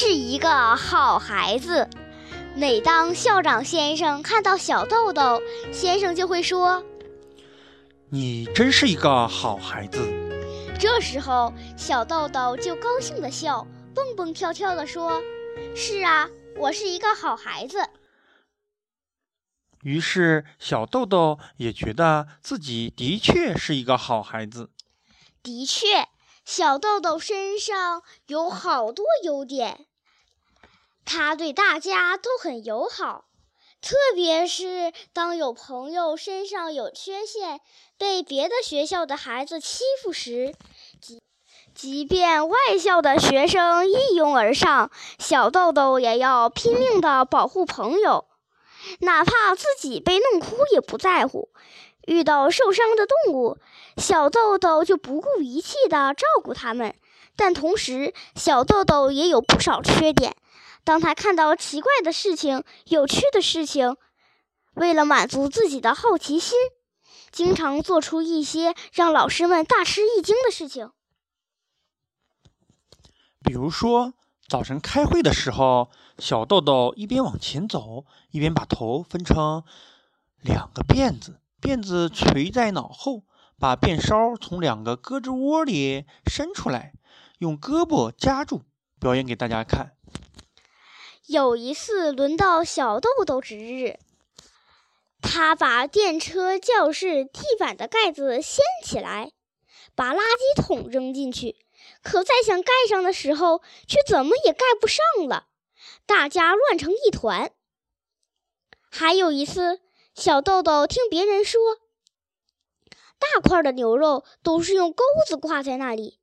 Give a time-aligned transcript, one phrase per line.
[0.00, 1.90] 是一个好孩子。
[2.54, 5.42] 每当校长先生看到小豆豆，
[5.72, 6.84] 先生就会说
[8.08, 9.98] ：“你真是一个好孩子。”
[10.78, 15.20] 这时候，小豆豆就高兴地笑，蹦蹦跳跳地说
[15.74, 17.78] ：“是啊，我是一个好孩子。”
[19.82, 24.70] 于是，小豆豆也觉得自己的确是一个好孩子。
[25.42, 26.06] 的确，
[26.44, 29.86] 小豆豆身上有好多优点。
[31.08, 33.24] 他对大家都很友好，
[33.80, 37.60] 特别是当有朋友身上有缺陷，
[37.96, 40.54] 被别的学校的孩子欺负时，
[41.00, 41.22] 即
[41.74, 48.26] 即便外校的学生一拥而上，小豆豆也要拼命地保护朋友，
[49.00, 51.48] 哪怕自己被弄哭也不在乎。
[52.06, 53.56] 遇到受伤的动物，
[53.96, 56.94] 小豆豆就不顾一切地照顾它们。
[57.34, 60.36] 但同时，小豆豆也有不少缺点。
[60.88, 63.98] 当他看到奇怪的事情、有趣的事情，
[64.72, 66.56] 为了满足自己的好奇心，
[67.30, 70.90] 经常做出一些让老师们大吃一惊的事情。
[73.44, 74.14] 比如说，
[74.48, 79.64] 早晨开会的时候，小豆豆一边往前走，一边把头分成
[80.40, 83.24] 两个辫子，辫子垂在脑后，
[83.58, 86.94] 把辫梢从两个胳肢窝里伸出来，
[87.40, 88.62] 用胳膊夹住，
[88.98, 89.97] 表演给大家看。
[91.28, 93.98] 有一次，轮到小豆豆值日，
[95.20, 99.32] 他把电车教室地板的盖子掀起来，
[99.94, 101.56] 把垃圾桶扔进去，
[102.02, 105.48] 可再想盖上的时候，却怎么也盖不上了，
[106.06, 107.52] 大家乱成一团。
[108.90, 109.82] 还有一次，
[110.14, 111.60] 小豆豆听别人说，
[113.18, 116.20] 大块的牛肉都是用钩子挂在那里，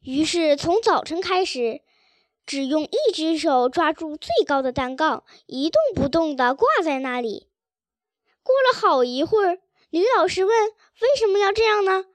[0.00, 1.80] 于是从早晨开始。
[2.46, 7.48] 只用一只手抓住最高的单杠，一动不动地挂在那里。
[8.42, 9.58] 过了好一会儿，
[9.90, 10.70] 女老师问
[11.00, 12.06] ：“为什么要这样呢？”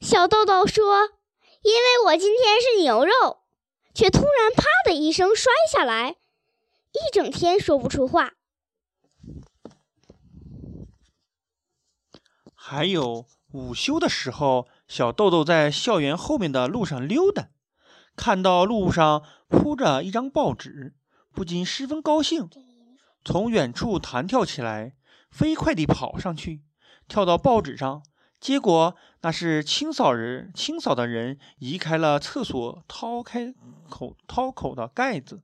[0.00, 1.10] 小豆豆说
[1.62, 3.38] ：“因为我今天是牛肉。”
[3.94, 6.16] 却突然“啪”的一声摔下来，
[6.92, 8.34] 一整天说不出话。
[12.54, 17.48] 还有午休的时候，小豆豆在校园后面的路上溜达。
[18.16, 20.94] 看到路上铺着一张报纸，
[21.32, 22.48] 不禁十分高兴，
[23.24, 24.94] 从远处弹跳起来，
[25.30, 26.62] 飞快地跑上去，
[27.06, 28.02] 跳到报纸上。
[28.40, 33.54] 结果那是清扫人，清扫的人移开了厕所掏开
[33.88, 35.42] 口掏口的盖子，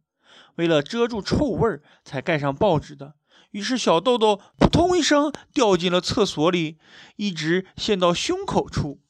[0.56, 3.15] 为了遮住臭味儿才盖上报纸的。
[3.50, 6.78] 于是小豆豆扑通一声掉进了厕所里，
[7.16, 9.00] 一直陷到胸口处。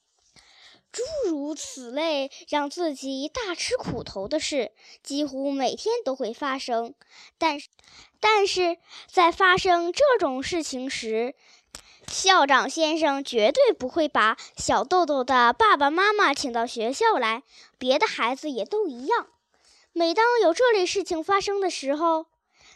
[0.92, 4.72] 诸如此类，让自己大吃苦头的事，
[5.02, 6.94] 几乎每天都会发生。
[7.38, 7.68] 但是，
[8.20, 8.76] 但是
[9.06, 11.34] 在发生这种事情时，
[12.06, 17.42] 校长先生绝对不会把小豆豆的爸爸妈妈请到学校来，
[17.78, 19.28] 别的孩子也都一样。
[19.94, 22.26] 每当有这类事情发生的时候，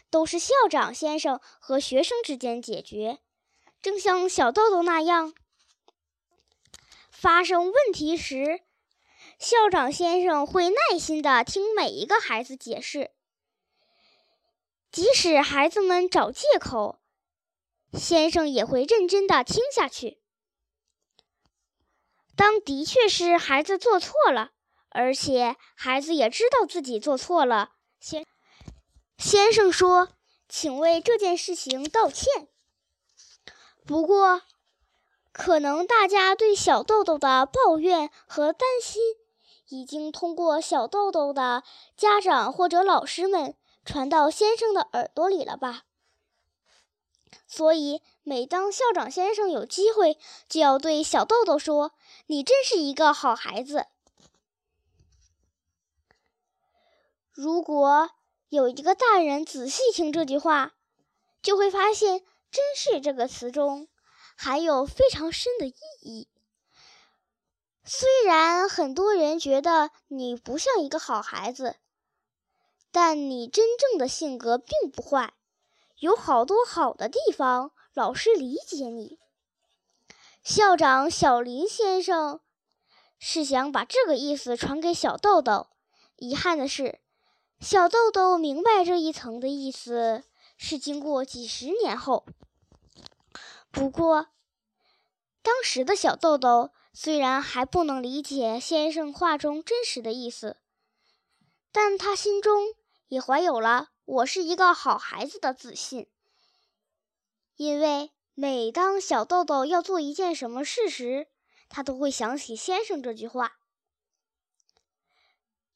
[0.09, 3.19] 都是校长先生和学生之间解决，
[3.81, 5.33] 正像小豆豆那样。
[7.19, 8.61] 发生问题时，
[9.39, 13.09] 校长先生会耐心地听每一个孩子解释，
[14.91, 16.99] 即使孩子们找借口，
[17.91, 20.21] 先生也会认真地听下去。
[22.35, 24.51] 当的确是孩子做错了，
[24.89, 28.27] 而且孩子也知道自己做错了，先
[29.17, 30.09] 先生说
[30.47, 32.47] ：“请为这件事情道歉。”
[33.87, 34.43] 不过。
[35.37, 38.99] 可能大家对小豆豆的抱怨和担心，
[39.69, 41.63] 已经通过小豆豆的
[41.95, 43.55] 家长或者老师们
[43.85, 45.83] 传到先生的耳朵里了吧？
[47.47, 50.17] 所以，每当校长先生有机会，
[50.49, 51.91] 就要对小豆豆说
[52.25, 53.85] ：“你真是一个好孩子。”
[57.31, 58.09] 如果
[58.49, 60.73] 有一个大人仔细听这句话，
[61.43, 63.87] 就会发现“真是”这个词中。
[64.39, 66.29] 还有非常深的意义。
[67.83, 71.77] 虽然很多人觉得你不像一个好孩子，
[72.91, 75.33] 但你真正的性格并不坏，
[75.97, 77.71] 有好多好的地方。
[77.93, 79.17] 老师理解你。
[80.43, 82.41] 校长小林先生
[83.17, 85.67] 是想把这个意思传给小豆豆。
[86.17, 86.99] 遗憾的是，
[87.59, 90.23] 小豆豆明白这一层的意思
[90.57, 92.25] 是经过几十年后。
[93.77, 94.29] 不过，
[95.43, 100.57] 当时的小豆豆虽然还不能理解先生话中真实的意思，
[101.71, 102.73] 但他心中
[103.07, 106.09] 也怀有了“我是一个好孩子”的自信，
[107.55, 111.27] 因为每当小豆豆要做一件什么事时，
[111.69, 113.57] 他都会想起先生这句话。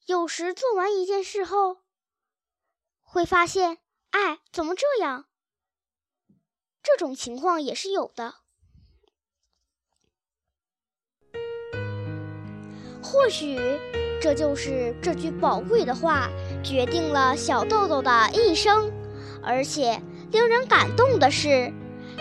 [0.06, 1.78] 有时做完一件事后，
[3.04, 3.78] 会发现，
[4.10, 5.28] 哎，怎么这样？
[6.82, 8.34] 这种情况也是有的。
[13.02, 13.58] 或许
[14.20, 16.28] 这就是这句宝贵的话
[16.62, 18.92] 决定了小豆豆的一生。
[19.44, 20.00] 而且
[20.30, 21.72] 令人感动的是，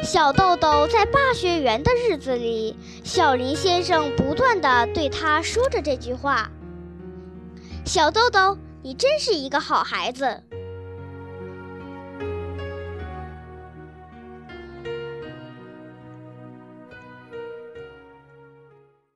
[0.01, 6.49] 小豆豆在巴学园的日子里，小林先生不断的对他说着这句话
[7.85, 10.43] ：“小豆豆，你真是一个好孩子。”